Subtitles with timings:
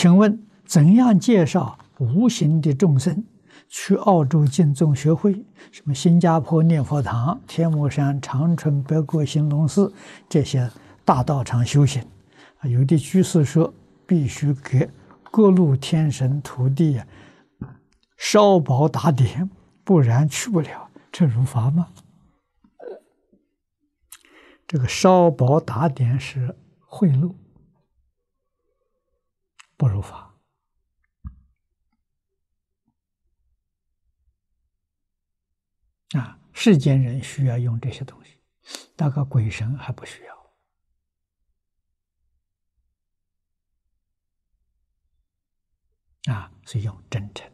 [0.00, 3.22] 请问怎样介绍无形的众生？
[3.68, 9.92] 去澳洲净宗学会，什么新加坡念佛堂、天目山、长春北国兴隆寺
[10.26, 10.70] 这些
[11.04, 12.02] 大道场修行，
[12.60, 13.74] 啊，有的居士说
[14.06, 14.90] 必须给
[15.30, 17.06] 各路天神土地啊
[18.16, 19.50] 烧宝打点，
[19.84, 21.88] 不然去不了，这如法吗？
[24.66, 26.56] 这个烧宝打点是
[26.86, 27.34] 贿赂，
[29.80, 30.38] 不如法。
[36.10, 38.38] 啊，世间人需要用这些东西，
[38.94, 40.54] 大概鬼神还不需要。
[46.30, 47.50] 啊，所以用真诚。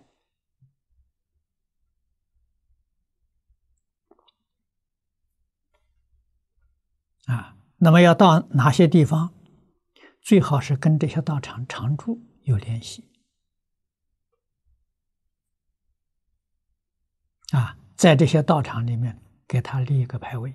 [7.26, 9.35] 啊，那么要到哪些地方？
[10.26, 13.08] 最好是跟这些道场常住有联系。
[17.52, 17.78] 啊。
[17.96, 20.52] 在这些道场里面，给他立一个牌位，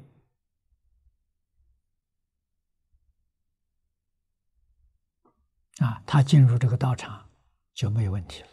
[5.77, 7.29] 啊，他进入这个道场
[7.73, 8.49] 就没有问题了。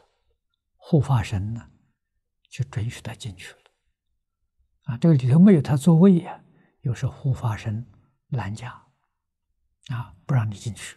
[0.77, 1.71] 护法神呢，
[2.48, 3.59] 就准许他进去了。
[4.84, 6.43] 啊，这个里头没有他座位呀，
[6.81, 7.87] 又是护法神
[8.28, 8.87] 拦架，
[9.89, 10.97] 啊，不让你进去。